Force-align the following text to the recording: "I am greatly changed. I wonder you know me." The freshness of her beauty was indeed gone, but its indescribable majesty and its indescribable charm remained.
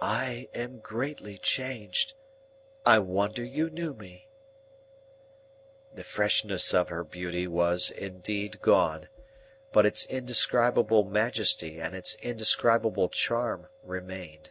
"I 0.00 0.48
am 0.54 0.78
greatly 0.78 1.36
changed. 1.36 2.14
I 2.86 2.98
wonder 2.98 3.44
you 3.44 3.68
know 3.68 3.92
me." 3.92 4.26
The 5.92 6.02
freshness 6.02 6.72
of 6.72 6.88
her 6.88 7.04
beauty 7.04 7.46
was 7.46 7.90
indeed 7.90 8.62
gone, 8.62 9.08
but 9.70 9.84
its 9.84 10.06
indescribable 10.06 11.04
majesty 11.04 11.78
and 11.78 11.94
its 11.94 12.14
indescribable 12.22 13.10
charm 13.10 13.66
remained. 13.82 14.50